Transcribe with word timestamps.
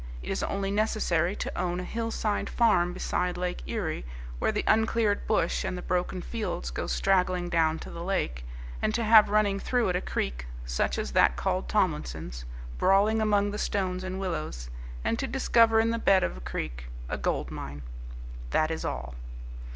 It 0.23 0.31
is 0.31 0.41
only 0.41 0.71
necessary 0.71 1.35
to 1.35 1.55
own 1.55 1.79
a 1.79 1.83
hillside 1.83 2.49
farm 2.49 2.91
beside 2.91 3.37
Lake 3.37 3.61
Erie 3.67 4.03
where 4.39 4.51
the 4.51 4.63
uncleared 4.65 5.27
bush 5.27 5.63
and 5.63 5.77
the 5.77 5.83
broken 5.83 6.23
fields 6.23 6.71
go 6.71 6.87
straggling 6.87 7.49
down 7.49 7.77
to 7.77 7.91
the 7.91 8.03
lake, 8.03 8.43
and 8.81 8.95
to 8.95 9.03
have 9.03 9.29
running 9.29 9.59
through 9.59 9.89
it 9.89 9.95
a 9.95 10.01
creek, 10.01 10.47
such 10.65 10.97
as 10.97 11.11
that 11.11 11.35
called 11.35 11.69
Tomlinson's, 11.69 12.45
brawling 12.79 13.21
among 13.21 13.51
the 13.51 13.59
stones 13.59 14.03
and 14.03 14.19
willows, 14.19 14.71
and 15.03 15.19
to 15.19 15.27
discover 15.27 15.79
in 15.79 15.91
the 15.91 15.99
bed 15.99 16.23
of 16.23 16.35
a 16.35 16.41
creek 16.41 16.87
a 17.07 17.19
gold 17.19 17.51
mine. 17.51 17.83
That 18.49 18.71
is 18.71 18.83
all. 18.83 19.13